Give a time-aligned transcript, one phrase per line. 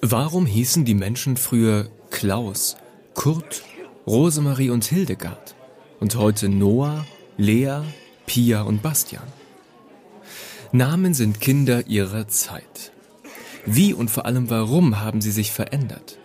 [0.00, 2.76] Warum hießen die Menschen früher Klaus,
[3.14, 3.62] Kurt,
[4.06, 5.54] Rosemarie und Hildegard
[6.00, 7.06] und heute Noah,
[7.36, 7.82] Lea,
[8.26, 9.26] Pia und Bastian?
[10.72, 12.92] Namen sind Kinder ihrer Zeit.
[13.64, 16.18] Wie und vor allem warum haben sie sich verändert?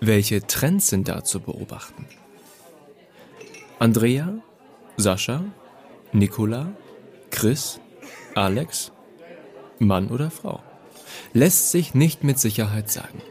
[0.00, 2.06] Welche Trends sind da zu beobachten?
[3.78, 4.34] Andrea,
[4.96, 5.44] Sascha,
[6.12, 6.72] Nicola,
[7.30, 7.80] Chris,
[8.34, 8.92] Alex,
[9.86, 10.60] Mann oder Frau?
[11.32, 13.22] lässt sich nicht mit Sicherheit sagen.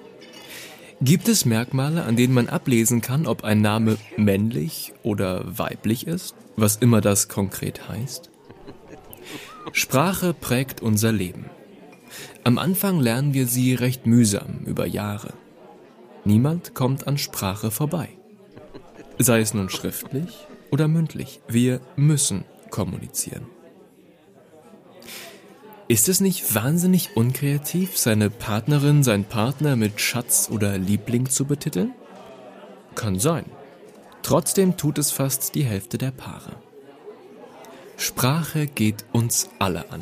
[1.02, 6.36] Gibt es Merkmale, an denen man ablesen kann, ob ein Name männlich oder weiblich ist,
[6.56, 8.30] was immer das konkret heißt?
[9.72, 11.46] Sprache prägt unser Leben.
[12.44, 15.34] Am Anfang lernen wir sie recht mühsam über Jahre.
[16.24, 18.10] Niemand kommt an Sprache vorbei.
[19.18, 23.48] Sei es nun schriftlich oder mündlich, wir müssen kommunizieren.
[25.92, 31.92] Ist es nicht wahnsinnig unkreativ, seine Partnerin, sein Partner mit Schatz oder Liebling zu betiteln?
[32.96, 33.44] Kann sein.
[34.24, 36.54] Trotzdem tut es fast die Hälfte der Paare.
[37.98, 40.02] Sprache geht uns alle an.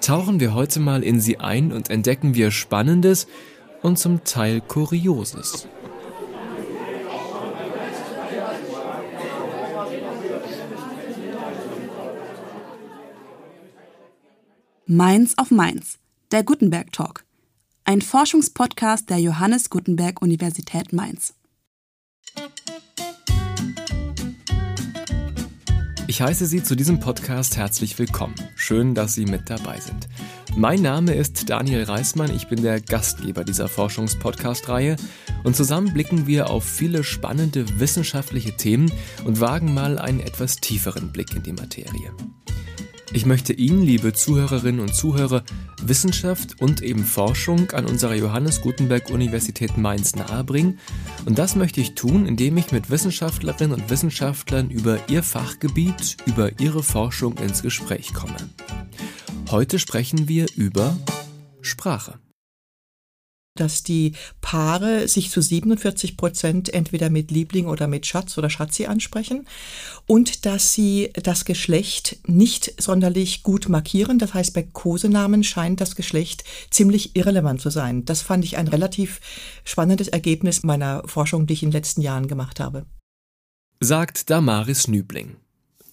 [0.00, 3.28] Tauchen wir heute mal in sie ein und entdecken wir Spannendes
[3.82, 5.68] und zum Teil Kurioses.
[14.90, 15.98] Mainz auf Mainz,
[16.32, 17.26] der Gutenberg Talk,
[17.84, 21.34] ein Forschungspodcast der Johannes Gutenberg Universität Mainz.
[26.06, 28.34] Ich heiße Sie zu diesem Podcast herzlich willkommen.
[28.56, 30.08] Schön, dass Sie mit dabei sind.
[30.56, 34.96] Mein Name ist Daniel Reismann, ich bin der Gastgeber dieser Forschungspodcast-Reihe
[35.44, 38.90] und zusammen blicken wir auf viele spannende wissenschaftliche Themen
[39.26, 42.10] und wagen mal einen etwas tieferen Blick in die Materie.
[43.12, 45.42] Ich möchte Ihnen, liebe Zuhörerinnen und Zuhörer,
[45.82, 50.78] Wissenschaft und eben Forschung an unserer Johannes Gutenberg Universität Mainz nahebringen.
[51.24, 56.60] Und das möchte ich tun, indem ich mit Wissenschaftlerinnen und Wissenschaftlern über ihr Fachgebiet, über
[56.60, 58.36] ihre Forschung ins Gespräch komme.
[59.50, 60.94] Heute sprechen wir über
[61.62, 62.18] Sprache
[63.60, 68.86] dass die Paare sich zu 47 Prozent entweder mit Liebling oder mit Schatz oder Schatzi
[68.86, 69.46] ansprechen
[70.06, 74.18] und dass sie das Geschlecht nicht sonderlich gut markieren.
[74.18, 78.04] Das heißt, bei Kosenamen scheint das Geschlecht ziemlich irrelevant zu sein.
[78.04, 79.20] Das fand ich ein relativ
[79.64, 82.86] spannendes Ergebnis meiner Forschung, die ich in den letzten Jahren gemacht habe.
[83.80, 85.36] Sagt Damaris Nübling.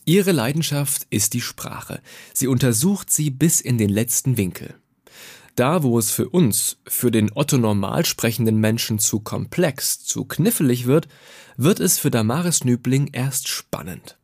[0.06, 2.00] Ihre Leidenschaft ist die Sprache.
[2.34, 4.76] Sie untersucht sie bis in den letzten Winkel.
[5.56, 10.86] Da, wo es für uns, für den Otto normal sprechenden Menschen zu komplex, zu knifflig
[10.86, 11.08] wird,
[11.56, 14.18] wird es für Damaris Nübling erst spannend.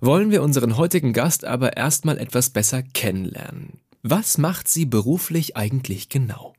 [0.00, 3.80] Wollen wir unseren heutigen Gast aber erstmal etwas besser kennenlernen.
[4.02, 6.55] Was macht sie beruflich eigentlich genau?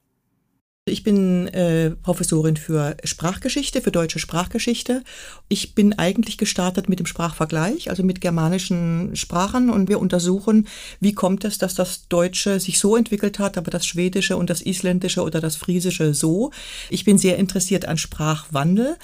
[0.88, 5.04] Ich bin äh, Professorin für Sprachgeschichte, für deutsche Sprachgeschichte.
[5.50, 10.68] Ich bin eigentlich gestartet mit dem Sprachvergleich, also mit germanischen Sprachen und wir untersuchen,
[11.02, 14.62] wie kommt es, dass das Deutsche sich so entwickelt hat, aber das Schwedische und das
[14.62, 16.52] Isländische oder das Friesische so.
[16.90, 18.96] Ich bin sehr interessiert an Sprachwandel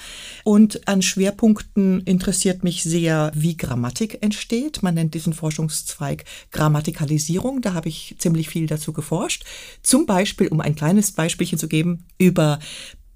[0.42, 4.82] und an Schwerpunkten interessiert mich sehr, wie Grammatik entsteht.
[4.82, 7.60] Man nennt diesen Forschungszweig Grammatikalisierung.
[7.60, 9.44] Da habe ich ziemlich viel dazu geforscht.
[9.82, 12.60] Zum Beispiel, um ein kleines Beispielchen zu geben über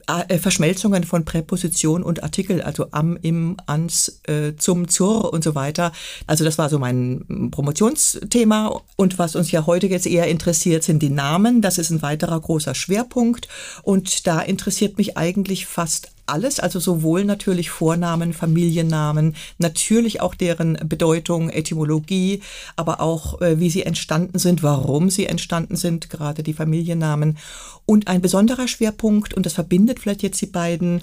[0.09, 5.55] äh, Verschmelzungen von Präposition und Artikel, also am, im, ans, äh, zum, zur und so
[5.55, 5.93] weiter.
[6.27, 8.81] Also das war so mein Promotionsthema.
[8.97, 11.61] Und was uns ja heute jetzt eher interessiert, sind die Namen.
[11.61, 13.49] Das ist ein weiterer großer Schwerpunkt.
[13.83, 20.79] Und da interessiert mich eigentlich fast alles, also sowohl natürlich Vornamen, Familiennamen, natürlich auch deren
[20.89, 22.43] Bedeutung, Etymologie,
[22.77, 27.39] aber auch äh, wie sie entstanden sind, warum sie entstanden sind, gerade die Familiennamen.
[27.87, 31.03] Und ein besonderer Schwerpunkt, und das verbindet vielleicht jetzt die beiden,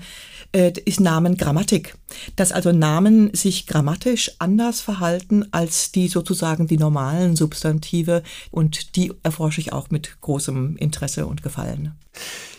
[0.51, 1.95] äh, ist Namengrammatik.
[2.35, 9.11] Dass also Namen sich grammatisch anders verhalten als die sozusagen die normalen Substantive und die
[9.23, 11.93] erforsche ich auch mit großem Interesse und Gefallen.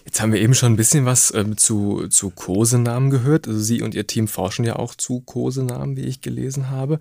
[0.07, 3.49] Jetzt haben wir eben schon ein bisschen was ähm, zu, zu Kosenamen gehört.
[3.49, 7.01] Also Sie und Ihr Team forschen ja auch zu Kosenamen, wie ich gelesen habe.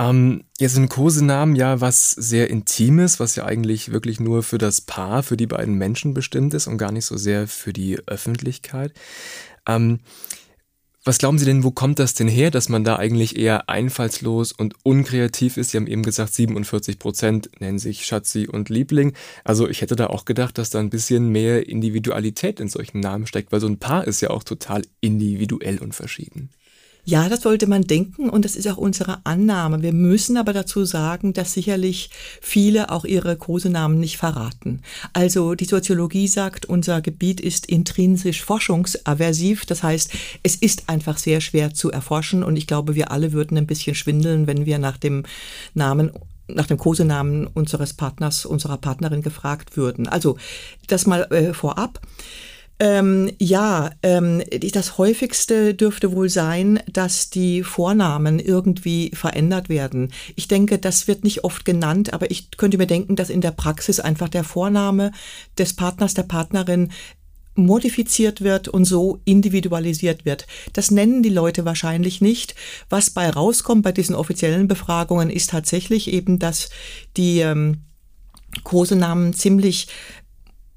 [0.00, 4.80] Ähm, jetzt sind Kosenamen ja was sehr Intimes, was ja eigentlich wirklich nur für das
[4.80, 8.94] Paar, für die beiden Menschen bestimmt ist und gar nicht so sehr für die Öffentlichkeit.
[9.68, 10.00] Ähm,
[11.10, 14.52] was glauben Sie denn, wo kommt das denn her, dass man da eigentlich eher einfallslos
[14.52, 15.72] und unkreativ ist?
[15.72, 19.14] Sie haben eben gesagt, 47 Prozent nennen sich Schatzi und Liebling.
[19.42, 23.26] Also ich hätte da auch gedacht, dass da ein bisschen mehr Individualität in solchen Namen
[23.26, 26.50] steckt, weil so ein Paar ist ja auch total individuell und verschieden.
[27.10, 29.82] Ja, das sollte man denken und das ist auch unsere Annahme.
[29.82, 32.08] Wir müssen aber dazu sagen, dass sicherlich
[32.40, 34.82] viele auch ihre Kosenamen nicht verraten.
[35.12, 39.66] Also die Soziologie sagt, unser Gebiet ist intrinsisch forschungsaversiv.
[39.66, 40.12] Das heißt,
[40.44, 43.96] es ist einfach sehr schwer zu erforschen und ich glaube, wir alle würden ein bisschen
[43.96, 45.24] schwindeln, wenn wir nach dem
[45.74, 46.12] Namen
[46.46, 50.06] nach dem Kosenamen unseres Partners, unserer Partnerin gefragt würden.
[50.06, 50.38] Also
[50.86, 52.00] das mal äh, vorab.
[52.82, 54.42] Ähm, ja, ähm,
[54.72, 60.10] das häufigste dürfte wohl sein, dass die Vornamen irgendwie verändert werden.
[60.34, 63.50] Ich denke, das wird nicht oft genannt, aber ich könnte mir denken, dass in der
[63.50, 65.12] Praxis einfach der Vorname
[65.58, 66.90] des Partners, der Partnerin
[67.54, 70.46] modifiziert wird und so individualisiert wird.
[70.72, 72.54] Das nennen die Leute wahrscheinlich nicht.
[72.88, 76.70] Was bei rauskommt bei diesen offiziellen Befragungen ist tatsächlich eben, dass
[77.18, 77.82] die ähm,
[78.64, 79.88] Kosenamen ziemlich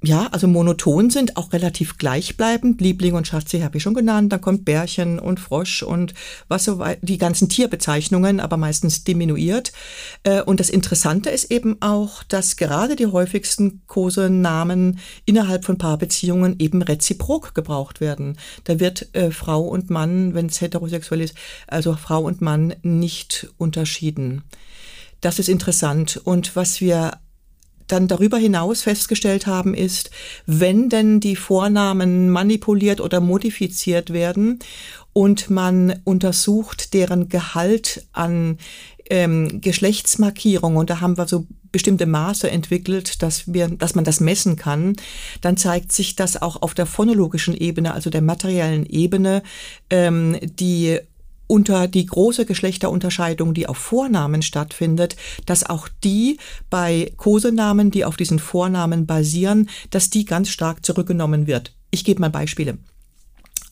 [0.06, 2.82] ja, also monoton sind, auch relativ gleichbleibend.
[2.82, 4.34] Liebling und Schatzi habe ich schon genannt.
[4.34, 6.14] Dann kommt Bärchen und Frosch und
[6.50, 9.72] was so die ganzen Tierbezeichnungen, aber meistens diminuiert.
[10.24, 16.58] Äh, und das Interessante ist eben auch, dass gerade die häufigsten Kosenamen innerhalb von Paarbeziehungen
[16.60, 18.38] eben reziprok gebraucht werden.
[18.66, 21.34] Da wird äh, Frau und Mann, wenn es heterosexuell ist,
[21.68, 24.44] also Frau und Mann nicht unterschieden.
[25.22, 26.20] Das ist interessant.
[26.22, 27.14] Und was wir
[27.88, 30.12] dann darüber hinaus festgestellt haben, ist,
[30.46, 34.60] wenn denn die Vornamen manipuliert oder modifiziert werden
[35.14, 38.58] und man untersucht deren Gehalt an
[39.10, 44.20] ähm, Geschlechtsmarkierung und da haben wir so bestimmte Maße entwickelt, dass wir, dass man das
[44.20, 44.96] messen kann,
[45.42, 49.44] dann zeigt sich, dass auch auf der phonologischen Ebene, also der materiellen Ebene,
[49.90, 51.00] ähm, die
[51.48, 56.38] unter die große Geschlechterunterscheidung, die auf Vornamen stattfindet, dass auch die
[56.70, 61.76] bei Kosenamen, die auf diesen Vornamen basieren, dass die ganz stark zurückgenommen wird.
[61.92, 62.78] Ich gebe mal Beispiele.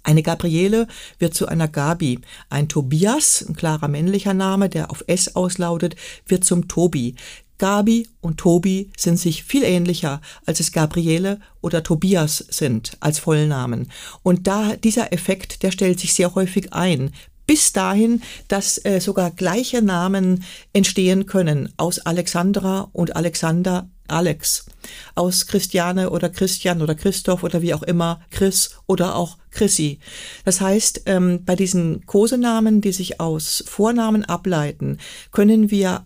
[0.03, 0.87] Eine Gabriele
[1.19, 2.19] wird zu einer Gabi.
[2.49, 5.95] Ein Tobias, ein klarer männlicher Name, der auf S auslautet,
[6.25, 7.15] wird zum Tobi.
[7.59, 13.91] Gabi und Tobi sind sich viel ähnlicher, als es Gabriele oder Tobias sind als Vollnamen.
[14.23, 17.11] Und da dieser Effekt, der stellt sich sehr häufig ein
[17.51, 24.67] bis dahin, dass äh, sogar gleiche Namen entstehen können aus Alexandra und Alexander Alex,
[25.15, 29.99] aus Christiane oder Christian oder Christoph oder wie auch immer, Chris oder auch Chrissy.
[30.45, 34.97] Das heißt, ähm, bei diesen Kosenamen, die sich aus Vornamen ableiten,
[35.31, 36.05] können wir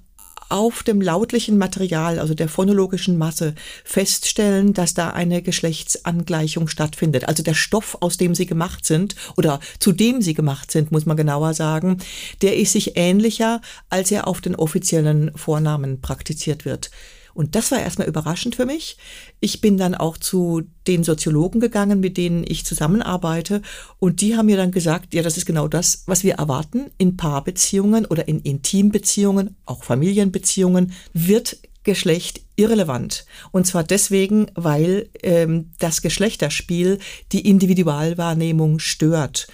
[0.50, 7.27] auf dem lautlichen Material, also der phonologischen Masse, feststellen, dass da eine Geschlechtsangleichung stattfindet.
[7.27, 11.06] Also der Stoff, aus dem sie gemacht sind oder zu dem sie gemacht sind, muss
[11.06, 11.97] man genauer sagen,
[12.42, 16.91] der ist sich ähnlicher, als er auf den offiziellen Vornamen praktiziert wird.
[17.35, 18.97] Und das war erstmal überraschend für mich.
[19.41, 23.61] Ich bin dann auch zu den Soziologen gegangen, mit denen ich zusammenarbeite.
[23.99, 27.17] Und die haben mir dann gesagt, ja, das ist genau das, was wir erwarten in
[27.17, 33.25] Paarbeziehungen oder in Intimbeziehungen, auch Familienbeziehungen, wird Geschlecht irrelevant.
[33.51, 36.99] Und zwar deswegen, weil ähm, das Geschlechterspiel
[37.33, 39.47] die Individualwahrnehmung stört.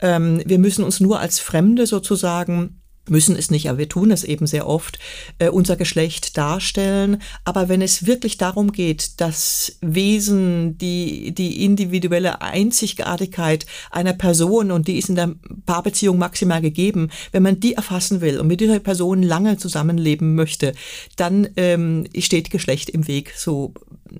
[0.00, 4.24] Ähm, wir müssen uns nur als Fremde sozusagen müssen es nicht, aber wir tun es
[4.24, 4.98] eben sehr oft,
[5.38, 7.20] äh, unser Geschlecht darstellen.
[7.44, 14.88] Aber wenn es wirklich darum geht, das Wesen, die, die individuelle Einzigartigkeit einer Person, und
[14.88, 15.34] die ist in der
[15.66, 20.72] Paarbeziehung maximal gegeben, wenn man die erfassen will und mit dieser Person lange zusammenleben möchte,
[21.16, 23.74] dann ähm, steht Geschlecht im Weg, so,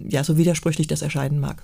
[0.08, 1.62] ja, so widersprüchlich das erscheinen mag.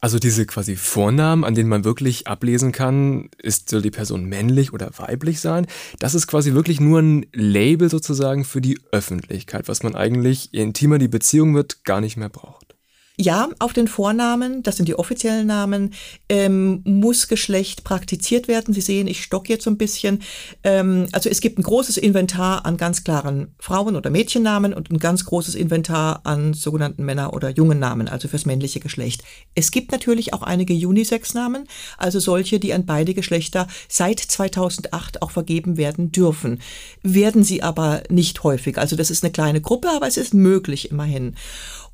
[0.00, 4.72] Also diese quasi Vornamen, an denen man wirklich ablesen kann, ist soll die Person männlich
[4.72, 5.66] oder weiblich sein.
[5.98, 10.62] Das ist quasi wirklich nur ein Label sozusagen für die Öffentlichkeit, was man eigentlich, je
[10.62, 12.67] intimer die Beziehung wird, gar nicht mehr braucht.
[13.20, 15.92] Ja, auf den Vornamen, das sind die offiziellen Namen,
[16.28, 18.72] ähm, muss Geschlecht praktiziert werden.
[18.72, 20.22] Sie sehen, ich stock jetzt so ein bisschen.
[20.62, 25.00] Ähm, also es gibt ein großes Inventar an ganz klaren Frauen- oder Mädchennamen und ein
[25.00, 29.24] ganz großes Inventar an sogenannten Männer- oder jungen Namen, also fürs männliche Geschlecht.
[29.56, 35.32] Es gibt natürlich auch einige Unisex-Namen, also solche, die an beide Geschlechter seit 2008 auch
[35.32, 36.60] vergeben werden dürfen.
[37.02, 38.78] Werden sie aber nicht häufig.
[38.78, 41.34] Also das ist eine kleine Gruppe, aber es ist möglich immerhin.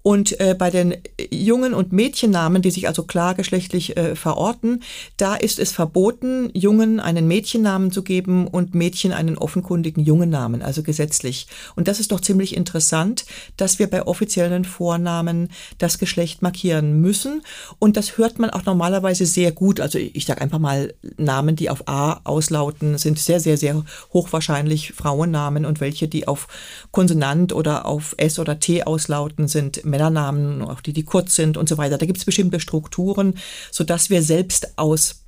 [0.07, 0.97] Und äh, bei den
[1.31, 4.83] Jungen- und Mädchennamen, die sich also klar geschlechtlich äh, verorten,
[5.17, 10.83] da ist es verboten, Jungen einen Mädchennamen zu geben und Mädchen einen offenkundigen Jungennamen, also
[10.83, 11.47] gesetzlich.
[11.75, 13.25] Und das ist doch ziemlich interessant,
[13.57, 17.41] dass wir bei offiziellen Vornamen das Geschlecht markieren müssen.
[17.79, 19.81] Und das hört man auch normalerweise sehr gut.
[19.81, 23.83] Also ich sage einfach mal, Namen, die auf A auslauten, sind sehr, sehr, sehr
[24.13, 26.47] hochwahrscheinlich Frauennamen und welche, die auf
[26.91, 31.69] Konsonant oder auf S oder T auslauten, sind Männernamen, auch die, die kurz sind und
[31.69, 31.99] so weiter.
[31.99, 33.35] Da gibt es bestimmte Strukturen,
[33.71, 35.23] sodass wir selbst aus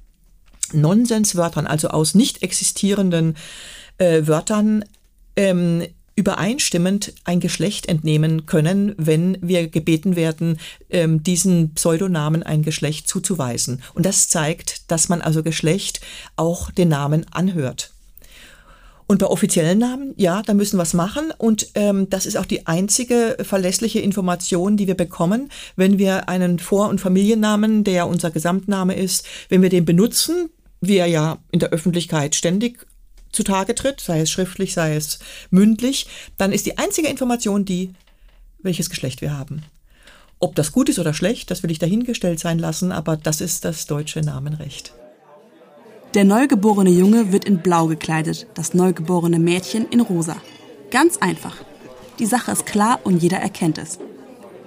[0.73, 3.37] Nonsenswörtern, also aus nicht existierenden
[3.99, 4.85] äh, Wörtern,
[5.37, 5.85] ähm,
[6.17, 10.59] übereinstimmend ein Geschlecht entnehmen können, wenn wir gebeten werden,
[10.91, 13.83] ähm, diesen Pseudonamen ein Geschlecht zuzuweisen.
[13.95, 16.01] Und das zeigt, dass man also Geschlecht
[16.35, 17.93] auch den Namen anhört.
[19.09, 21.33] Und bei offiziellen Namen, ja, da müssen wir es machen.
[21.39, 26.59] Und ähm, das ist auch die einzige verlässliche Information, die wir bekommen, wenn wir einen
[26.59, 31.61] Vor- und Familiennamen, der unser Gesamtname ist, wenn wir den benutzen, wie er ja in
[31.61, 32.87] der Öffentlichkeit ständig
[33.31, 35.19] zutage tritt, sei es schriftlich, sei es
[35.51, 37.93] mündlich, dann ist die einzige Information die,
[38.61, 39.63] welches Geschlecht wir haben.
[40.39, 43.65] Ob das gut ist oder schlecht, das will ich dahingestellt sein lassen, aber das ist
[43.65, 44.93] das deutsche Namenrecht.
[46.17, 50.37] Der neugeborene Junge wird in Blau gekleidet, das neugeborene Mädchen in Rosa.
[50.91, 51.57] Ganz einfach.
[52.19, 53.99] Die Sache ist klar und jeder erkennt es.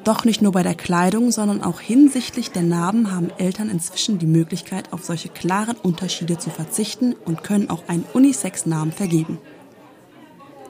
[0.03, 4.27] Doch nicht nur bei der Kleidung, sondern auch hinsichtlich der Narben haben Eltern inzwischen die
[4.27, 9.39] Möglichkeit, auf solche klaren Unterschiede zu verzichten und können auch einen Unisex-Namen vergeben.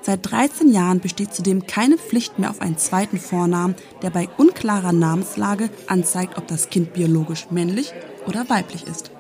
[0.02, 4.94] Seit 13 Jahren besteht zudem keine Pflicht mehr auf einen zweiten Vornamen, der bei unklarer
[4.94, 7.92] Namenslage anzeigt, ob das Kind biologisch männlich
[8.26, 9.12] oder weiblich ist.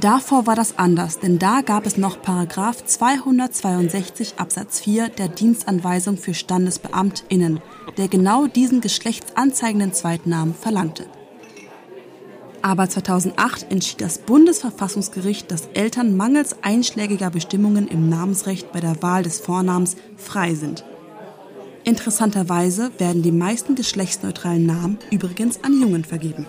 [0.00, 6.16] Davor war das anders, denn da gab es noch Paragraph 262 Absatz 4 der Dienstanweisung
[6.16, 7.60] für StandesbeamtInnen,
[7.98, 11.06] der genau diesen geschlechtsanzeigenden Zweitnamen verlangte.
[12.62, 19.24] Aber 2008 entschied das Bundesverfassungsgericht, dass Eltern mangels einschlägiger Bestimmungen im Namensrecht bei der Wahl
[19.24, 20.84] des Vornamens frei sind.
[21.84, 26.46] Interessanterweise werden die meisten geschlechtsneutralen Namen übrigens an Jungen vergeben.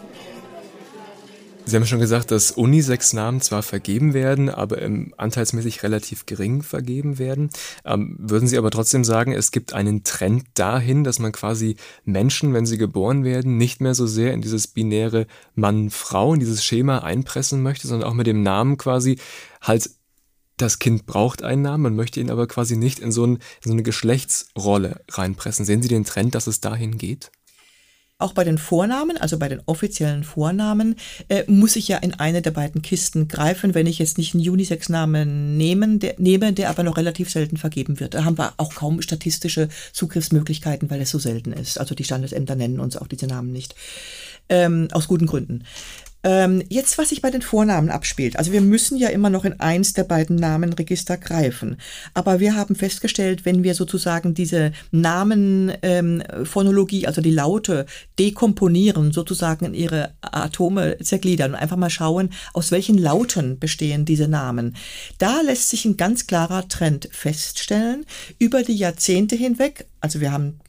[1.66, 7.20] Sie haben schon gesagt, dass Unisex-Namen zwar vergeben werden, aber ähm, anteilsmäßig relativ gering vergeben
[7.20, 7.50] werden.
[7.86, 12.54] Ähm, würden Sie aber trotzdem sagen, es gibt einen Trend dahin, dass man quasi Menschen,
[12.54, 17.00] wenn sie geboren werden, nicht mehr so sehr in dieses binäre Mann-Frau, in dieses Schema
[17.00, 19.18] einpressen möchte, sondern auch mit dem Namen quasi
[19.62, 19.90] halt
[20.58, 23.42] das Kind braucht einen Namen, man möchte ihn aber quasi nicht in so, ein, in
[23.64, 25.66] so eine Geschlechtsrolle reinpressen.
[25.66, 27.32] Sehen Sie den Trend, dass es dahin geht?
[28.24, 30.96] Auch bei den Vornamen, also bei den offiziellen Vornamen,
[31.28, 34.50] äh, muss ich ja in eine der beiden Kisten greifen, wenn ich jetzt nicht einen
[34.50, 38.14] Unisex-Namen nehmen, nehme, der aber noch relativ selten vergeben wird.
[38.14, 41.78] Da haben wir auch kaum statistische Zugriffsmöglichkeiten, weil es so selten ist.
[41.78, 43.76] Also die Standesämter nennen uns auch diese Namen nicht.
[44.48, 45.66] Ähm, aus guten Gründen.
[46.24, 48.38] Ähm, jetzt, was sich bei den Vornamen abspielt.
[48.38, 51.78] Also wir müssen ja immer noch in eins der beiden Namenregister greifen.
[52.14, 57.86] Aber wir haben festgestellt, wenn wir sozusagen diese Namenphonologie, ähm, also die Laute,
[58.18, 64.30] dekomponieren, sozusagen in ihre Atome zergliedern und einfach mal schauen, aus welchen Lauten bestehen diese
[64.30, 64.78] Namen.
[65.18, 68.06] Da lässt sich ein ganz klarer Trend feststellen.
[68.40, 70.60] Über die Jahrzehnte hinweg, also wir haben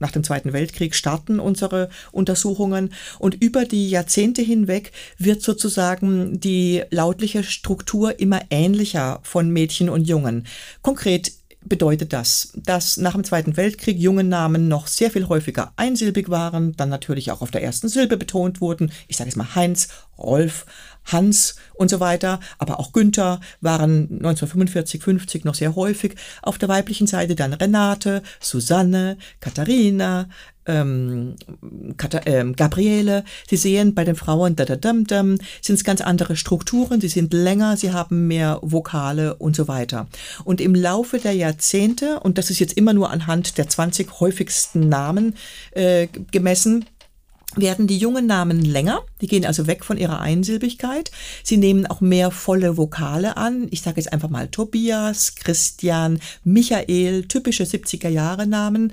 [0.00, 6.82] nach dem Zweiten Weltkrieg starten unsere Untersuchungen und über die Jahrzehnte hinweg wird sozusagen die
[6.90, 10.46] lautliche Struktur immer ähnlicher von Mädchen und Jungen.
[10.82, 11.32] Konkret
[11.64, 16.76] bedeutet das, dass nach dem Zweiten Weltkrieg junge Namen noch sehr viel häufiger einsilbig waren,
[16.76, 18.92] dann natürlich auch auf der ersten Silbe betont wurden.
[19.08, 20.66] Ich sage jetzt mal Heinz, Rolf,
[21.04, 26.14] Hans und so weiter, aber auch Günther waren 1945, 50 noch sehr häufig.
[26.42, 30.28] Auf der weiblichen Seite dann Renate, Susanne, Katharina,
[30.66, 31.34] ähm,
[32.24, 33.24] äh, Gabriele.
[33.48, 37.00] Sie sehen bei den Frauen da da dam dam sind es ganz andere Strukturen.
[37.00, 40.06] Sie sind länger, sie haben mehr Vokale und so weiter.
[40.44, 44.88] Und im Laufe der Jahrzehnte und das ist jetzt immer nur anhand der 20 häufigsten
[44.88, 45.34] Namen
[45.72, 46.84] äh, gemessen
[47.56, 51.10] werden die jungen Namen länger, die gehen also weg von ihrer Einsilbigkeit.
[51.42, 53.68] Sie nehmen auch mehr volle Vokale an.
[53.70, 58.92] Ich sage jetzt einfach mal Tobias, Christian, Michael, typische 70er Jahre Namen.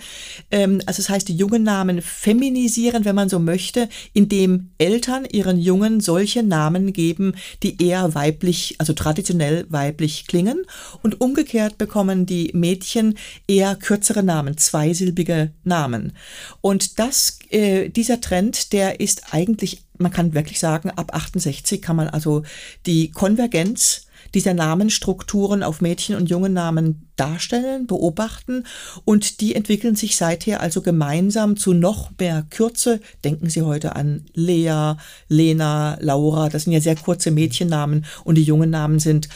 [0.51, 5.59] Ähm, also das heißt, die jungen Namen feminisieren, wenn man so möchte, indem Eltern ihren
[5.59, 10.63] Jungen solche Namen geben, die eher weiblich, also traditionell weiblich klingen.
[11.01, 16.13] Und umgekehrt bekommen die Mädchen eher kürzere Namen, zweisilbige Namen.
[16.61, 21.81] Und das, äh, dieser Trend Trend, der ist eigentlich, man kann wirklich sagen, ab 68
[21.81, 22.43] kann man also
[22.85, 28.65] die Konvergenz dieser Namenstrukturen auf Mädchen- und Jungennamen darstellen, beobachten
[29.05, 32.99] und die entwickeln sich seither also gemeinsam zu noch mehr Kürze.
[33.23, 34.93] Denken Sie heute an Lea,
[35.29, 39.29] Lena, Laura, das sind ja sehr kurze Mädchennamen und die Jungennamen sind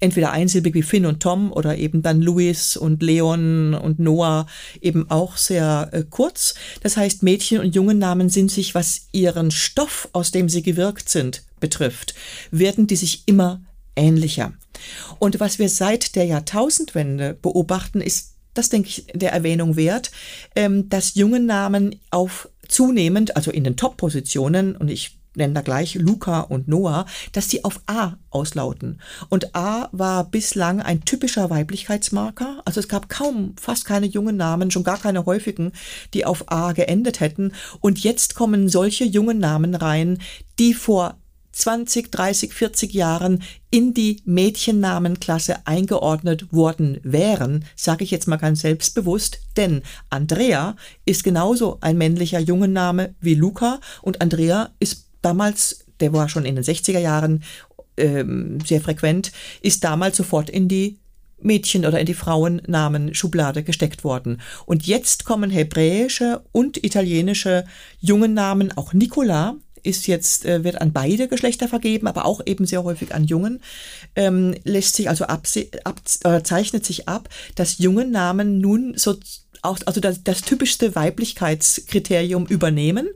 [0.00, 4.46] entweder einsilbig wie Finn und Tom oder eben dann Louis und Leon und Noah
[4.80, 6.54] eben auch sehr äh, kurz.
[6.82, 11.44] Das heißt, Mädchen und Jungennamen sind sich, was ihren Stoff, aus dem sie gewirkt sind,
[11.60, 12.14] betrifft,
[12.50, 13.62] werden die sich immer
[13.96, 14.52] ähnlicher.
[15.18, 20.10] Und was wir seit der Jahrtausendwende beobachten, ist, das denke ich der Erwähnung wert,
[20.54, 26.40] ähm, dass Jungennamen auf zunehmend, also in den Top-Positionen, und ich nennen da gleich Luca
[26.40, 29.00] und Noah, dass die auf A auslauten.
[29.28, 32.62] Und A war bislang ein typischer Weiblichkeitsmarker.
[32.64, 35.72] Also es gab kaum, fast keine jungen Namen, schon gar keine häufigen,
[36.14, 37.52] die auf A geendet hätten.
[37.80, 40.18] Und jetzt kommen solche jungen Namen rein,
[40.58, 41.16] die vor
[41.56, 48.60] 20, 30, 40 Jahren in die Mädchennamenklasse eingeordnet worden wären, sage ich jetzt mal ganz
[48.60, 50.76] selbstbewusst, denn Andrea
[51.06, 56.54] ist genauso ein männlicher Jungenname wie Luca und Andrea ist damals, der war schon in
[56.54, 57.42] den 60er Jahren
[57.96, 60.98] ähm, sehr frequent, ist damals sofort in die
[61.40, 64.40] Mädchen- oder in die Frauennamen Schublade gesteckt worden.
[64.64, 67.64] Und jetzt kommen hebräische und italienische
[68.00, 72.82] Jungennamen, auch Nicola, ist jetzt, äh, wird an beide Geschlechter vergeben, aber auch eben sehr
[72.82, 73.60] häufig an Jungen,
[74.16, 75.46] ähm, lässt sich also ab,
[75.84, 79.14] ab, äh, zeichnet sich ab, dass jungen Namen nun so
[79.66, 83.08] auch, also das, das typischste Weiblichkeitskriterium übernehmen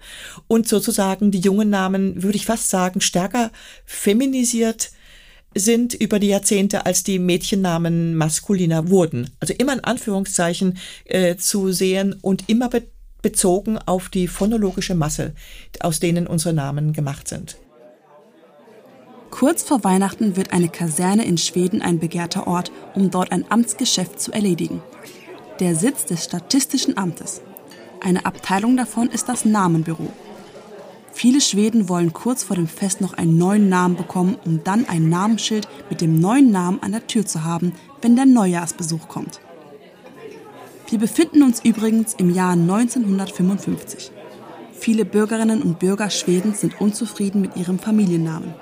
[0.48, 3.50] und sozusagen die jungen Namen, würde ich fast sagen, stärker
[3.84, 4.90] feminisiert
[5.54, 9.30] sind über die Jahrzehnte, als die Mädchennamen maskuliner wurden.
[9.40, 12.70] Also immer in Anführungszeichen äh, zu sehen und immer
[13.22, 15.34] bezogen auf die phonologische Masse,
[15.80, 17.56] aus denen unsere Namen gemacht sind.
[19.30, 24.20] Kurz vor Weihnachten wird eine Kaserne in Schweden ein begehrter Ort, um dort ein Amtsgeschäft
[24.20, 24.82] zu erledigen.
[25.60, 27.42] Der Sitz des Statistischen Amtes.
[28.00, 30.08] Eine Abteilung davon ist das Namenbüro.
[31.12, 35.10] Viele Schweden wollen kurz vor dem Fest noch einen neuen Namen bekommen, um dann ein
[35.10, 39.40] Namensschild mit dem neuen Namen an der Tür zu haben, wenn der Neujahrsbesuch kommt.
[40.88, 44.12] Wir befinden uns übrigens im Jahr 1955.
[44.72, 48.54] Viele Bürgerinnen und Bürger Schwedens sind unzufrieden mit ihrem Familiennamen.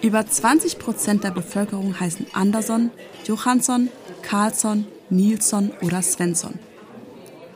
[0.00, 2.90] Über 20 Prozent der Bevölkerung heißen Andersson,
[3.24, 3.88] Johansson,
[4.22, 6.54] Karlsson, Nilsson oder Svensson.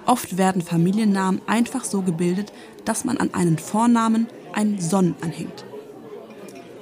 [0.05, 2.53] Oft werden Familiennamen einfach so gebildet,
[2.85, 5.65] dass man an einen Vornamen ein Son anhängt.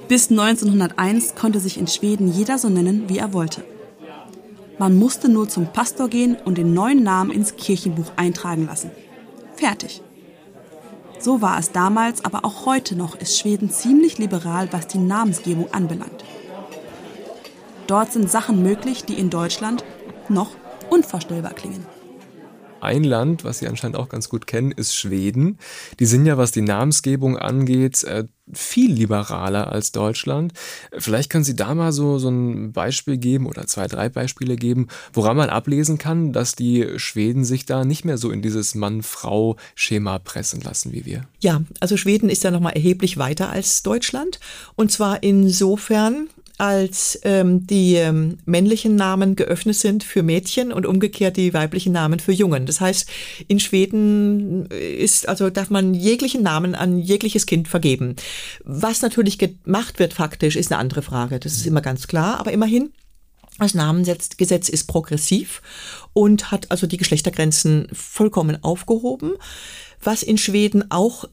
[0.09, 3.65] Bis 1901 konnte sich in Schweden jeder so nennen, wie er wollte.
[4.79, 8.91] Man musste nur zum Pastor gehen und den neuen Namen ins Kirchenbuch eintragen lassen.
[9.55, 10.03] Fertig.
[11.21, 15.73] So war es damals, aber auch heute noch ist Schweden ziemlich liberal, was die Namensgebung
[15.73, 16.25] anbelangt.
[17.87, 19.85] Dort sind Sachen möglich, die in Deutschland
[20.29, 20.51] noch
[20.95, 21.85] unvorstellbar klingen.
[22.81, 25.59] Ein Land, was Sie anscheinend auch ganz gut kennen, ist Schweden.
[26.01, 30.53] Die sind ja, was die Namensgebung angeht, äh, viel liberaler als Deutschland.
[30.99, 34.89] Vielleicht können Sie da mal so, so ein Beispiel geben oder zwei, drei Beispiele geben,
[35.15, 40.19] woran man ablesen kann, dass die Schweden sich da nicht mehr so in dieses Mann-Frau-Schema
[40.19, 41.27] pressen lassen wie wir.
[41.41, 44.41] Ja, also Schweden ist ja nochmal erheblich weiter als Deutschland.
[44.77, 51.37] Und zwar insofern, als ähm, die ähm, männlichen Namen geöffnet sind für Mädchen und umgekehrt
[51.37, 52.67] die weiblichen Namen für Jungen.
[52.67, 53.09] Das heißt,
[53.49, 58.15] in Schweden ist also darf man jeglichen Namen an jegliches Kind vergeben.
[58.65, 61.41] Was natürlich gemacht wird faktisch, ist eine andere Frage.
[61.41, 62.39] Das ist immer ganz klar.
[62.39, 62.93] Aber immerhin
[63.59, 65.63] das Namensgesetz ist progressiv
[66.13, 69.35] und hat also die Geschlechtergrenzen vollkommen aufgehoben.
[70.03, 71.27] Was in Schweden auch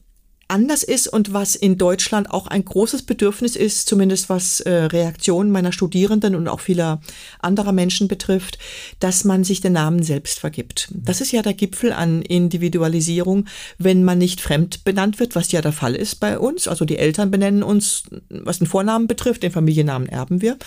[0.52, 5.50] anders ist und was in Deutschland auch ein großes Bedürfnis ist, zumindest was äh, Reaktionen
[5.50, 7.00] meiner Studierenden und auch vieler
[7.40, 8.58] anderer Menschen betrifft,
[9.00, 10.88] dass man sich den Namen selbst vergibt.
[10.94, 13.46] Das ist ja der Gipfel an Individualisierung,
[13.78, 16.68] wenn man nicht fremd benannt wird, was ja der Fall ist bei uns.
[16.68, 20.58] Also die Eltern benennen uns, was den Vornamen betrifft, den Familiennamen erben wir.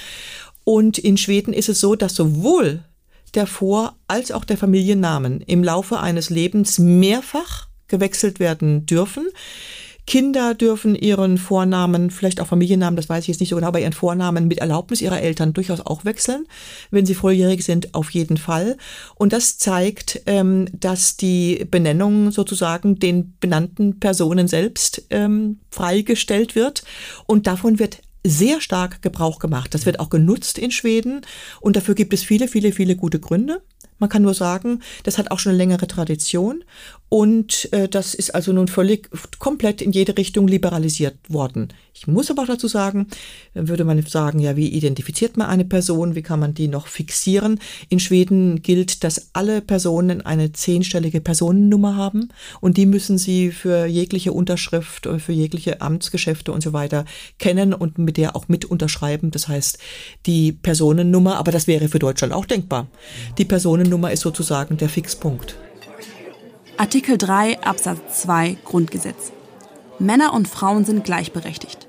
[0.63, 2.83] Und in Schweden ist es so, dass sowohl
[3.35, 9.27] der Vor- als auch der Familiennamen im Laufe eines Lebens mehrfach gewechselt werden dürfen.
[10.07, 13.79] Kinder dürfen ihren Vornamen, vielleicht auch Familiennamen, das weiß ich jetzt nicht so genau, aber
[13.79, 16.45] ihren Vornamen mit Erlaubnis ihrer Eltern durchaus auch wechseln.
[16.91, 18.77] Wenn sie volljährig sind, auf jeden Fall.
[19.15, 26.83] Und das zeigt, ähm, dass die Benennung sozusagen den benannten Personen selbst ähm, freigestellt wird.
[27.25, 29.73] Und davon wird sehr stark Gebrauch gemacht.
[29.73, 31.21] Das wird auch genutzt in Schweden
[31.61, 33.61] und dafür gibt es viele, viele, viele gute Gründe.
[33.97, 36.63] Man kann nur sagen, das hat auch schon eine längere Tradition
[37.07, 41.69] und äh, das ist also nun völlig komplett in jede Richtung liberalisiert worden.
[41.93, 43.07] Ich muss aber auch dazu sagen,
[43.53, 47.59] würde man sagen, ja, wie identifiziert man eine Person, wie kann man die noch fixieren?
[47.87, 52.29] In Schweden gilt, dass alle Personen eine zehnstellige Personennummer haben
[52.59, 57.05] und die müssen sie für jegliche Unterschrift oder für jegliche Amtsgeschäfte und so weiter
[57.39, 59.31] kennen und mit der auch mit unterschreiben.
[59.31, 59.77] Das heißt,
[60.25, 62.87] die Personennummer, aber das wäre für Deutschland auch denkbar.
[63.37, 63.45] Die
[63.85, 65.57] Personennummer ist sozusagen der Fixpunkt.
[66.75, 69.31] Artikel 3 Absatz 2 Grundgesetz.
[69.99, 71.87] Männer und Frauen sind gleichberechtigt.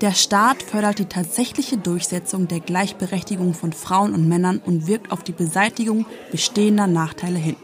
[0.00, 5.22] Der Staat fördert die tatsächliche Durchsetzung der Gleichberechtigung von Frauen und Männern und wirkt auf
[5.22, 7.56] die Beseitigung bestehender Nachteile hin.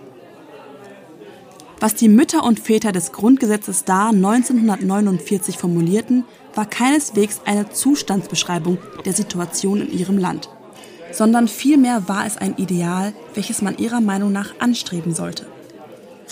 [1.81, 9.15] Was die Mütter und Väter des Grundgesetzes da 1949 formulierten, war keineswegs eine Zustandsbeschreibung der
[9.15, 10.49] Situation in ihrem Land,
[11.13, 15.47] sondern vielmehr war es ein Ideal, welches man ihrer Meinung nach anstreben sollte.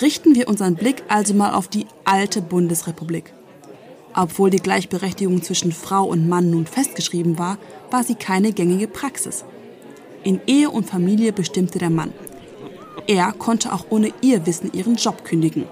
[0.00, 3.32] Richten wir unseren Blick also mal auf die alte Bundesrepublik.
[4.14, 7.58] Obwohl die Gleichberechtigung zwischen Frau und Mann nun festgeschrieben war,
[7.90, 9.44] war sie keine gängige Praxis.
[10.22, 12.12] In Ehe und Familie bestimmte der Mann.
[13.06, 15.64] Er konnte auch ohne ihr Wissen ihren Job kündigen.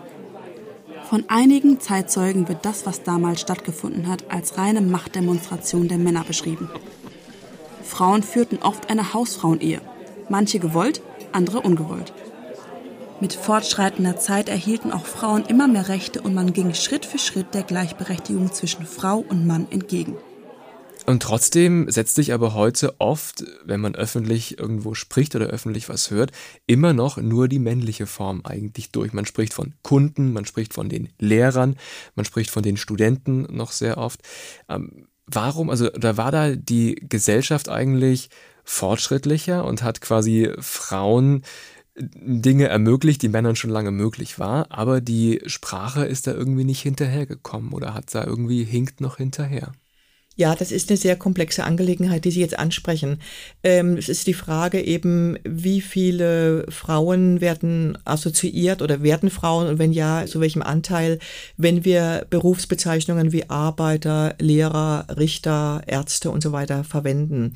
[1.08, 6.70] Von einigen Zeitzeugen wird das, was damals stattgefunden hat, als reine Machtdemonstration der Männer beschrieben.
[7.84, 9.80] Frauen führten oft eine Hausfrauenehe,
[10.28, 12.12] manche gewollt, andere ungewollt.
[13.20, 17.54] Mit fortschreitender Zeit erhielten auch Frauen immer mehr Rechte und man ging Schritt für Schritt
[17.54, 20.16] der Gleichberechtigung zwischen Frau und Mann entgegen.
[21.06, 26.10] Und trotzdem setzt sich aber heute oft, wenn man öffentlich irgendwo spricht oder öffentlich was
[26.10, 26.32] hört,
[26.66, 29.12] immer noch nur die männliche Form eigentlich durch.
[29.12, 31.76] Man spricht von Kunden, man spricht von den Lehrern,
[32.14, 34.20] man spricht von den Studenten noch sehr oft.
[34.68, 38.30] Ähm, warum, also da war da die Gesellschaft eigentlich
[38.64, 41.42] fortschrittlicher und hat quasi Frauen
[41.96, 46.82] Dinge ermöglicht, die Männern schon lange möglich war, aber die Sprache ist da irgendwie nicht
[46.82, 49.72] hinterhergekommen oder hat da irgendwie hinkt noch hinterher.
[50.36, 53.20] Ja, das ist eine sehr komplexe Angelegenheit, die Sie jetzt ansprechen.
[53.62, 59.78] Ähm, es ist die Frage eben, wie viele Frauen werden assoziiert oder werden Frauen und
[59.78, 61.20] wenn ja, zu welchem Anteil,
[61.56, 67.54] wenn wir Berufsbezeichnungen wie Arbeiter, Lehrer, Richter, Ärzte und so weiter verwenden.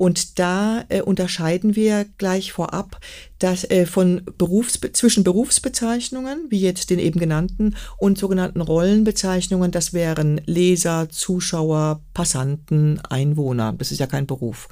[0.00, 2.98] Und da äh, unterscheiden wir gleich vorab,
[3.38, 9.92] dass äh, von Berufsbe zwischen Berufsbezeichnungen, wie jetzt den eben genannten, und sogenannten Rollenbezeichnungen, das
[9.92, 13.74] wären Leser, Zuschauer, Passanten, Einwohner.
[13.76, 14.68] Das ist ja kein Beruf.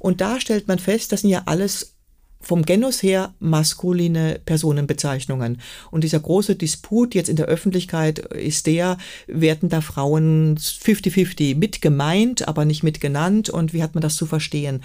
[0.00, 1.93] Und da stellt man fest, das sind ja alles
[2.44, 5.60] vom Genus her maskuline Personenbezeichnungen.
[5.90, 11.80] Und dieser große Disput jetzt in der Öffentlichkeit ist der, werden da Frauen 50-50 mit
[11.80, 14.82] gemeint, aber nicht mit genannt und wie hat man das zu verstehen?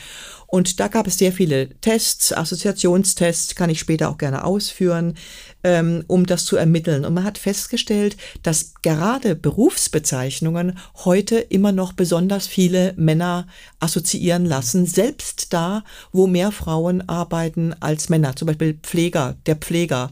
[0.48, 5.15] Und da gab es sehr viele Tests, Assoziationstests, kann ich später auch gerne ausführen,
[5.63, 7.06] ähm, um das zu ermitteln.
[7.06, 13.48] Und man hat festgestellt, dass gerade Berufsbezeichnungen heute immer noch besonders viele Männer
[13.80, 17.48] assoziieren lassen, selbst da, wo mehr Frauen arbeiten
[17.79, 20.12] als Männer, zum Beispiel Pfleger, der Pfleger,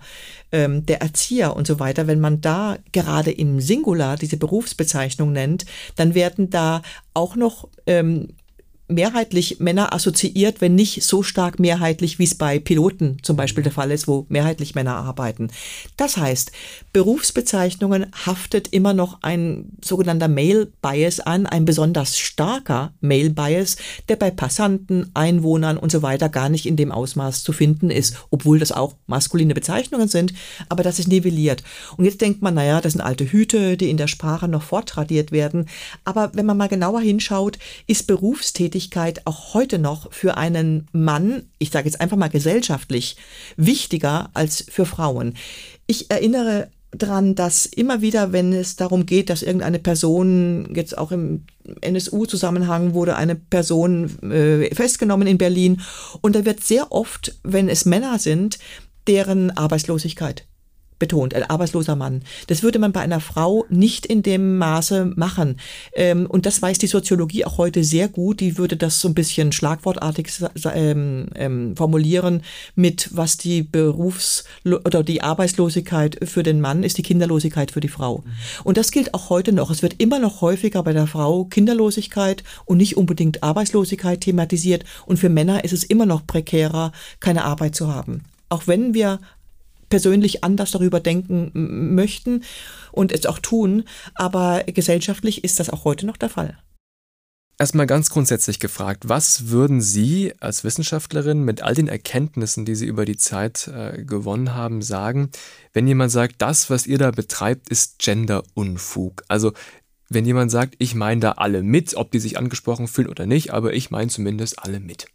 [0.51, 2.07] ähm, der Erzieher und so weiter.
[2.07, 6.81] Wenn man da gerade im Singular diese Berufsbezeichnung nennt, dann werden da
[7.13, 8.29] auch noch ähm,
[8.87, 13.73] mehrheitlich Männer assoziiert, wenn nicht so stark mehrheitlich, wie es bei Piloten zum Beispiel der
[13.73, 15.49] Fall ist, wo mehrheitlich Männer arbeiten.
[15.97, 16.51] Das heißt,
[16.93, 23.75] Berufsbezeichnungen haftet immer noch ein sogenannter Male Bias an, ein besonders starker Male Bias,
[24.07, 28.15] der bei Passanten, Einwohnern und so weiter gar nicht in dem Ausmaß zu finden ist,
[28.29, 30.33] obwohl das auch maskuline Bezeichnungen sind,
[30.69, 31.61] aber das ist nivelliert.
[31.97, 35.31] Und jetzt denkt man, naja, das sind alte Hüte, die in der Sprache noch forttradiert
[35.31, 35.67] werden.
[36.05, 41.47] Aber wenn man mal genauer hinschaut, ist Berufstätigkeit Tätigkeit auch heute noch für einen Mann,
[41.57, 43.17] ich sage jetzt einfach mal gesellschaftlich,
[43.55, 45.33] wichtiger als für Frauen.
[45.87, 51.11] Ich erinnere daran, dass immer wieder, wenn es darum geht, dass irgendeine Person, jetzt auch
[51.11, 51.45] im
[51.81, 55.81] NSU-Zusammenhang wurde eine Person äh, festgenommen in Berlin
[56.21, 58.59] und da wird sehr oft, wenn es Männer sind,
[59.07, 60.45] deren Arbeitslosigkeit
[60.99, 62.23] betont, ein arbeitsloser Mann.
[62.47, 65.59] Das würde man bei einer Frau nicht in dem Maße machen.
[65.93, 68.39] Ähm, und das weiß die Soziologie auch heute sehr gut.
[68.39, 70.29] Die würde das so ein bisschen schlagwortartig
[70.73, 72.41] ähm, ähm, formulieren
[72.75, 77.87] mit, was die Berufs- oder die Arbeitslosigkeit für den Mann ist, die Kinderlosigkeit für die
[77.87, 78.23] Frau.
[78.63, 79.71] Und das gilt auch heute noch.
[79.71, 84.83] Es wird immer noch häufiger bei der Frau Kinderlosigkeit und nicht unbedingt Arbeitslosigkeit thematisiert.
[85.05, 89.19] Und für Männer ist es immer noch prekärer, keine Arbeit zu haben auch wenn wir
[89.89, 92.43] persönlich anders darüber denken möchten
[92.91, 93.83] und es auch tun,
[94.15, 96.57] aber gesellschaftlich ist das auch heute noch der Fall.
[97.59, 102.85] Erstmal ganz grundsätzlich gefragt, was würden Sie als Wissenschaftlerin mit all den Erkenntnissen, die Sie
[102.85, 105.31] über die Zeit äh, gewonnen haben, sagen,
[105.73, 109.23] wenn jemand sagt, das, was ihr da betreibt, ist Genderunfug?
[109.27, 109.53] Also
[110.07, 113.51] wenn jemand sagt, ich meine da alle mit, ob die sich angesprochen fühlen oder nicht,
[113.51, 115.07] aber ich meine zumindest alle mit.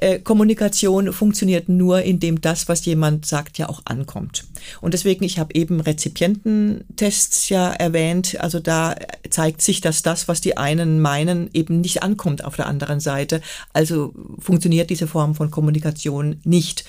[0.00, 4.44] Äh, Kommunikation funktioniert nur, indem das, was jemand sagt, ja auch ankommt.
[4.80, 8.40] Und deswegen, ich habe eben Rezipiententests ja erwähnt.
[8.40, 8.96] Also da
[9.28, 13.42] zeigt sich, dass das, was die einen meinen, eben nicht ankommt auf der anderen Seite.
[13.74, 16.84] Also funktioniert diese Form von Kommunikation nicht.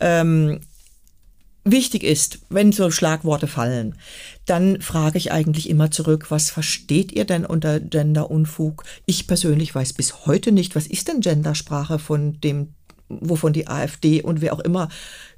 [0.00, 0.60] Ähm,
[1.70, 3.96] wichtig ist, wenn so Schlagworte fallen,
[4.46, 8.84] dann frage ich eigentlich immer zurück, was versteht ihr denn unter Genderunfug?
[9.06, 12.74] Ich persönlich weiß bis heute nicht, was ist denn Gendersprache von dem
[13.08, 14.88] wovon die AfD und wer auch immer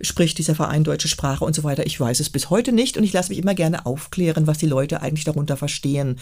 [0.01, 1.87] spricht, dieser Verein Deutsche Sprache und so weiter.
[1.87, 4.67] Ich weiß es bis heute nicht und ich lasse mich immer gerne aufklären, was die
[4.67, 6.19] Leute eigentlich darunter verstehen.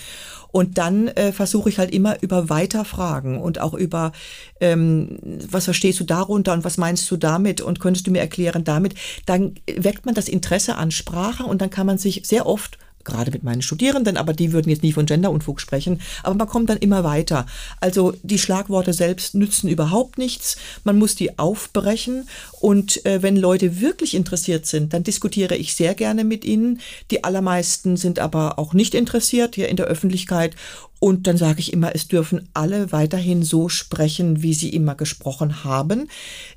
[0.51, 4.13] Und dann äh, versuche ich halt immer über Weiterfragen und auch über,
[4.61, 5.19] ähm,
[5.51, 8.95] was verstehst du darunter und was meinst du damit und könntest du mir erklären damit,
[9.27, 13.31] dann weckt man das Interesse an Sprache und dann kann man sich sehr oft gerade
[13.31, 16.01] mit meinen Studierenden, aber die würden jetzt nie von Genderunfug sprechen.
[16.23, 17.47] Aber man kommt dann immer weiter.
[17.81, 20.57] Also die Schlagworte selbst nützen überhaupt nichts.
[20.85, 22.29] Man muss die aufbrechen.
[22.61, 26.81] Und äh, wenn Leute wirklich interessiert sind, dann diskutiere ich sehr gerne mit ihnen.
[27.11, 30.55] Die allermeisten sind aber auch nicht interessiert hier in der Öffentlichkeit.
[31.01, 35.63] Und dann sage ich immer, es dürfen alle weiterhin so sprechen, wie sie immer gesprochen
[35.63, 36.09] haben.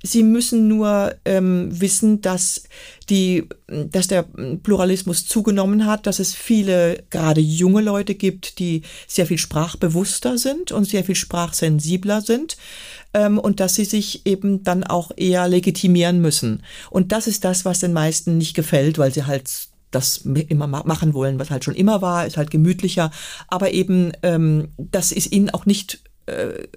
[0.03, 2.63] Sie müssen nur ähm, wissen, dass
[3.09, 4.23] die, dass der
[4.63, 10.71] Pluralismus zugenommen hat, dass es viele, gerade junge Leute gibt, die sehr viel sprachbewusster sind
[10.71, 12.57] und sehr viel sprachsensibler sind
[13.13, 16.63] ähm, und dass sie sich eben dann auch eher legitimieren müssen.
[16.89, 21.13] Und das ist das, was den meisten nicht gefällt, weil sie halt das immer machen
[21.13, 23.11] wollen, was halt schon immer war, ist halt gemütlicher.
[23.47, 26.67] Aber eben, ähm, das ist ihnen auch nicht äh,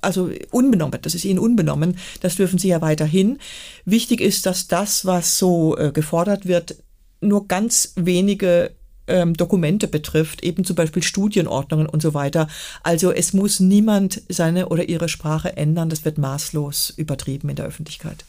[0.00, 3.38] also unbenommen, das ist ihnen unbenommen, das dürfen sie ja weiterhin.
[3.84, 6.76] Wichtig ist, dass das, was so äh, gefordert wird,
[7.20, 8.70] nur ganz wenige
[9.08, 12.48] ähm, Dokumente betrifft, eben zum Beispiel Studienordnungen und so weiter.
[12.82, 17.66] Also es muss niemand seine oder ihre Sprache ändern, das wird maßlos übertrieben in der
[17.66, 18.24] Öffentlichkeit.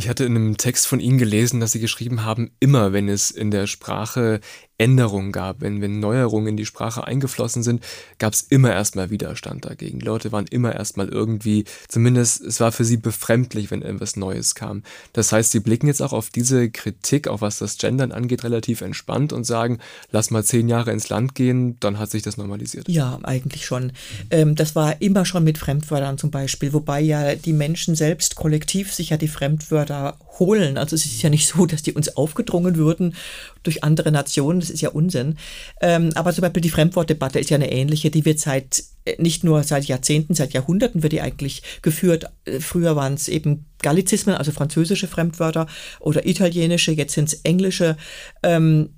[0.00, 3.30] Ich hatte in einem Text von Ihnen gelesen, dass Sie geschrieben haben, immer wenn es
[3.30, 4.40] in der Sprache
[4.80, 7.84] Änderungen gab, wenn, wenn Neuerungen in die Sprache eingeflossen sind,
[8.18, 9.98] gab es immer erstmal Widerstand dagegen.
[9.98, 14.54] Die Leute waren immer erstmal irgendwie, zumindest es war für sie befremdlich, wenn etwas Neues
[14.54, 14.82] kam.
[15.12, 18.80] Das heißt, sie blicken jetzt auch auf diese Kritik, auch was das Gendern angeht, relativ
[18.80, 19.80] entspannt und sagen,
[20.12, 22.88] lass mal zehn Jahre ins Land gehen, dann hat sich das normalisiert.
[22.88, 23.92] Ja, eigentlich schon.
[24.30, 28.94] Ähm, das war immer schon mit Fremdwörtern zum Beispiel, wobei ja die Menschen selbst kollektiv
[28.94, 30.78] sich ja die Fremdwörter holen.
[30.78, 33.14] Also es ist ja nicht so, dass die uns aufgedrungen würden
[33.62, 34.62] durch andere Nationen.
[34.70, 35.36] Das ist ja Unsinn.
[35.80, 38.10] Ähm, aber zum Beispiel die Fremdwortdebatte ist ja eine ähnliche.
[38.10, 42.26] Die wird seit äh, nicht nur seit Jahrzehnten, seit Jahrhunderten wird die eigentlich geführt.
[42.44, 45.66] Äh, früher waren es eben Gallizismen, also französische Fremdwörter
[45.98, 47.96] oder italienische, jetzt sind es englische.
[48.42, 48.90] Ähm,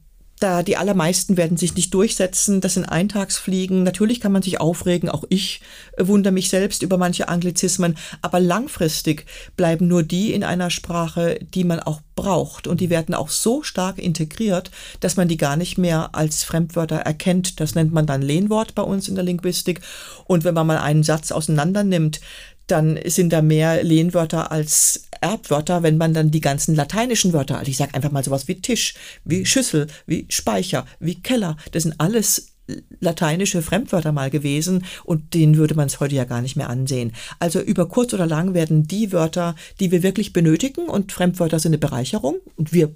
[0.42, 2.60] da die allermeisten werden sich nicht durchsetzen.
[2.60, 3.82] Das sind Eintagsfliegen.
[3.82, 5.08] Natürlich kann man sich aufregen.
[5.08, 5.60] Auch ich
[5.98, 7.96] wundere mich selbst über manche Anglizismen.
[8.20, 9.26] Aber langfristig
[9.56, 12.66] bleiben nur die in einer Sprache, die man auch braucht.
[12.66, 16.96] Und die werden auch so stark integriert, dass man die gar nicht mehr als Fremdwörter
[16.96, 17.60] erkennt.
[17.60, 19.80] Das nennt man dann Lehnwort bei uns in der Linguistik.
[20.24, 22.20] Und wenn man mal einen Satz auseinander nimmt,
[22.66, 27.70] dann sind da mehr Lehnwörter als Erbwörter, wenn man dann die ganzen lateinischen Wörter, also
[27.70, 28.94] ich sage einfach mal sowas wie Tisch,
[29.24, 32.52] wie Schüssel, wie Speicher, wie Keller, das sind alles
[33.00, 37.12] lateinische Fremdwörter mal gewesen und denen würde man es heute ja gar nicht mehr ansehen.
[37.38, 41.70] Also über kurz oder lang werden die Wörter, die wir wirklich benötigen und Fremdwörter sind
[41.70, 42.94] eine Bereicherung und wir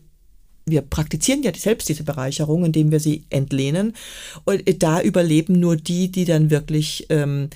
[0.68, 3.94] wir praktizieren ja selbst diese Bereicherung, indem wir sie entlehnen.
[4.44, 7.50] Und da überleben nur die, die dann wirklich ähm,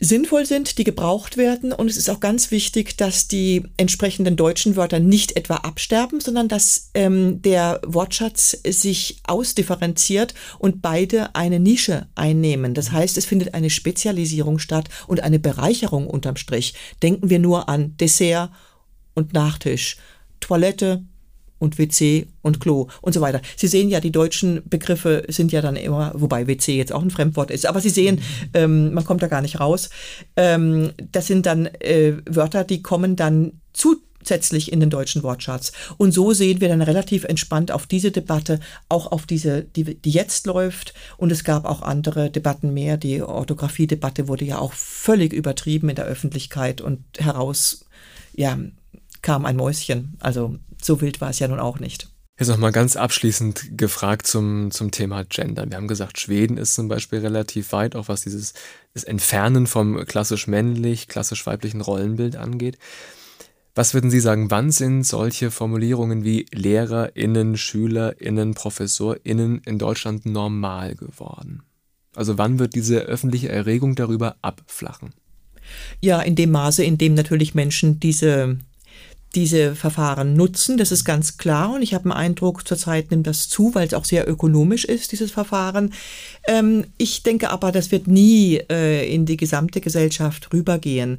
[0.00, 1.72] sinnvoll sind, die gebraucht werden.
[1.72, 6.48] Und es ist auch ganz wichtig, dass die entsprechenden deutschen Wörter nicht etwa absterben, sondern
[6.48, 12.74] dass ähm, der Wortschatz sich ausdifferenziert und beide eine Nische einnehmen.
[12.74, 16.74] Das heißt, es findet eine Spezialisierung statt und eine Bereicherung unterm Strich.
[17.02, 18.50] Denken wir nur an Dessert
[19.14, 19.96] und Nachtisch,
[20.40, 21.02] Toilette,
[21.58, 23.40] und WC und Klo und so weiter.
[23.56, 27.10] Sie sehen ja, die deutschen Begriffe sind ja dann immer, wobei WC jetzt auch ein
[27.10, 28.20] Fremdwort ist, aber Sie sehen,
[28.54, 29.90] ähm, man kommt da gar nicht raus.
[30.36, 35.72] Ähm, das sind dann äh, Wörter, die kommen dann zusätzlich in den deutschen Wortschatz.
[35.96, 40.10] Und so sehen wir dann relativ entspannt auf diese Debatte, auch auf diese, die, die
[40.10, 40.94] jetzt läuft.
[41.16, 42.96] Und es gab auch andere Debatten mehr.
[42.96, 47.86] Die Orthographie-Debatte wurde ja auch völlig übertrieben in der Öffentlichkeit und heraus,
[48.34, 48.58] ja,
[49.22, 50.16] kam ein Mäuschen.
[50.20, 52.08] Also so wild war es ja nun auch nicht.
[52.38, 55.68] Jetzt nochmal ganz abschließend gefragt zum, zum Thema Gender.
[55.68, 58.54] Wir haben gesagt, Schweden ist zum Beispiel relativ weit, auch was dieses
[58.94, 62.78] das Entfernen vom klassisch männlich, klassisch weiblichen Rollenbild angeht.
[63.74, 70.94] Was würden Sie sagen, wann sind solche Formulierungen wie LehrerInnen, SchülerInnen, ProfessorInnen in Deutschland normal
[70.94, 71.62] geworden?
[72.14, 75.10] Also wann wird diese öffentliche Erregung darüber abflachen?
[76.00, 78.58] Ja, in dem Maße, in dem natürlich Menschen diese
[79.34, 80.78] diese Verfahren nutzen.
[80.78, 83.94] Das ist ganz klar und ich habe den Eindruck, zurzeit nimmt das zu, weil es
[83.94, 85.92] auch sehr ökonomisch ist, dieses Verfahren.
[86.46, 91.18] Ähm, ich denke aber, das wird nie äh, in die gesamte Gesellschaft rübergehen.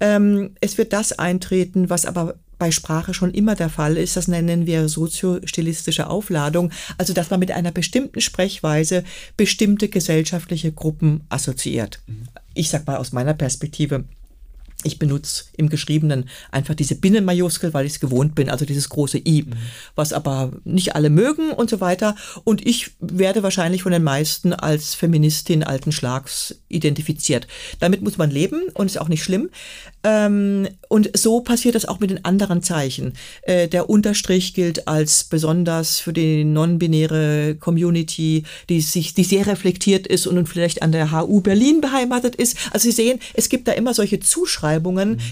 [0.00, 4.28] Ähm, es wird das eintreten, was aber bei Sprache schon immer der Fall ist, das
[4.28, 9.04] nennen wir soziostilistische Aufladung, also dass man mit einer bestimmten Sprechweise
[9.36, 12.00] bestimmte gesellschaftliche Gruppen assoziiert.
[12.06, 12.28] Mhm.
[12.54, 14.04] Ich sag mal aus meiner Perspektive,
[14.86, 19.18] Ich benutze im Geschriebenen einfach diese Binnenmajuskel, weil ich es gewohnt bin, also dieses große
[19.18, 19.52] I, mhm.
[19.96, 22.14] was aber nicht alle mögen und so weiter.
[22.44, 27.48] Und ich werde wahrscheinlich von den meisten als Feministin alten Schlags identifiziert.
[27.80, 29.50] Damit muss man leben und ist auch nicht schlimm.
[30.04, 33.14] Ähm, und so passiert das auch mit den anderen Zeichen.
[33.42, 40.06] Äh, der Unterstrich gilt als besonders für die non-binäre Community, die sich, die sehr reflektiert
[40.06, 42.56] ist und vielleicht an der HU Berlin beheimatet ist.
[42.70, 44.75] Also Sie sehen, es gibt da immer solche Zuschreibungen,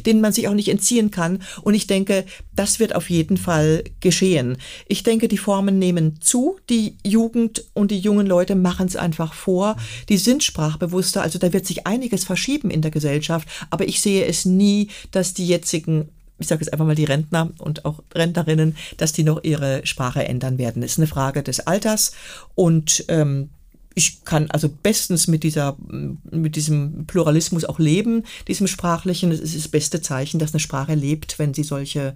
[0.06, 1.42] denen man sich auch nicht entziehen kann.
[1.62, 4.56] Und ich denke, das wird auf jeden Fall geschehen.
[4.86, 6.58] Ich denke, die Formen nehmen zu.
[6.70, 9.76] Die Jugend und die jungen Leute machen es einfach vor.
[10.08, 11.22] Die sind sprachbewusster.
[11.22, 13.48] Also da wird sich einiges verschieben in der Gesellschaft.
[13.70, 17.52] Aber ich sehe es nie, dass die jetzigen ich sage jetzt einfach mal die Rentner
[17.58, 20.82] und auch Rentnerinnen, dass die noch ihre Sprache ändern werden.
[20.82, 22.12] Das ist eine Frage des Alters
[22.56, 23.50] und ähm,
[23.94, 29.30] ich kann also bestens mit dieser, mit diesem Pluralismus auch leben, diesem sprachlichen.
[29.30, 32.14] Es ist das beste Zeichen, dass eine Sprache lebt, wenn sie solche,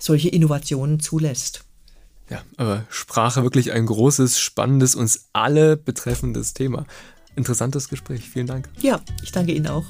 [0.00, 1.64] solche Innovationen zulässt.
[2.30, 6.86] Ja, aber Sprache wirklich ein großes, spannendes, uns alle betreffendes Thema.
[7.36, 8.28] Interessantes Gespräch.
[8.28, 8.68] Vielen Dank.
[8.80, 9.84] Ja, ich danke Ihnen auch.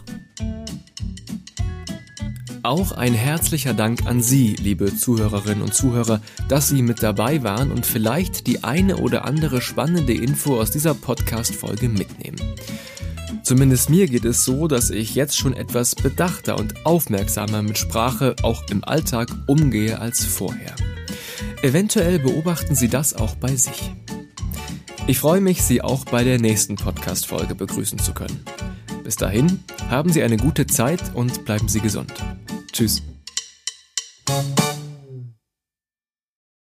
[2.62, 7.70] Auch ein herzlicher Dank an Sie, liebe Zuhörerinnen und Zuhörer, dass Sie mit dabei waren
[7.70, 12.38] und vielleicht die eine oder andere spannende Info aus dieser Podcast-Folge mitnehmen.
[13.42, 18.34] Zumindest mir geht es so, dass ich jetzt schon etwas bedachter und aufmerksamer mit Sprache
[18.42, 20.74] auch im Alltag umgehe als vorher.
[21.62, 23.92] Eventuell beobachten Sie das auch bei sich.
[25.06, 28.44] Ich freue mich, Sie auch bei der nächsten Podcast-Folge begrüßen zu können.
[29.04, 32.12] Bis dahin, haben Sie eine gute Zeit und bleiben Sie gesund.
[32.72, 33.02] Tschüss.